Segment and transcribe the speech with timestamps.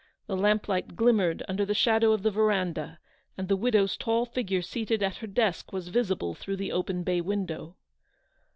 [0.25, 2.97] The lamplight glimmered under the shadow of the verandah,
[3.37, 7.21] and the widow's tall figure seated at her desk was visible through the open bay
[7.21, 7.75] window.